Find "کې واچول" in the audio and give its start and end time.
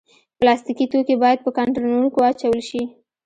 2.13-2.59